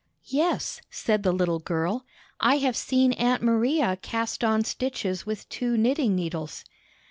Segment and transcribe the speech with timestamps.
[0.31, 2.07] "Yes," said the little girl,
[2.39, 6.63] "I have seen Aunt Maria cast on stitches with two knitting needles."